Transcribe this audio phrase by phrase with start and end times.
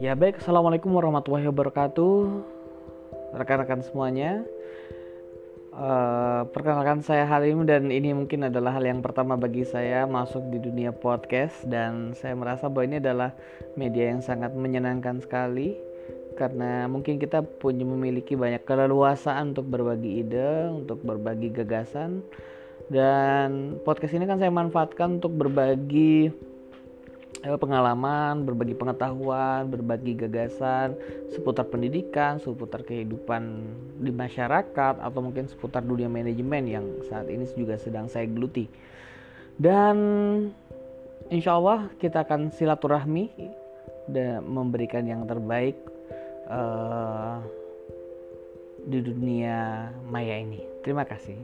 [0.00, 2.40] Ya baik, Assalamualaikum warahmatullahi wabarakatuh.
[3.36, 4.48] Rekan-rekan semuanya.
[5.76, 10.56] Uh, Perkenalkan saya Halim dan ini mungkin adalah hal yang pertama bagi saya masuk di
[10.56, 13.36] dunia podcast Dan saya merasa bahwa ini adalah
[13.76, 15.76] media yang sangat menyenangkan sekali
[16.32, 22.24] Karena mungkin kita punya memiliki banyak keleluasaan untuk berbagi ide, untuk berbagi gagasan
[22.88, 26.32] Dan podcast ini kan saya manfaatkan untuk berbagi
[27.40, 30.92] pengalaman, berbagi pengetahuan, berbagi gagasan
[31.32, 33.64] seputar pendidikan, seputar kehidupan
[34.00, 38.68] di masyarakat atau mungkin seputar dunia manajemen yang saat ini juga sedang saya geluti.
[39.56, 39.96] Dan
[41.32, 43.32] insya Allah kita akan silaturahmi
[44.12, 45.76] dan memberikan yang terbaik
[46.48, 47.40] uh,
[48.84, 50.60] di dunia maya ini.
[50.80, 51.36] Terima kasih.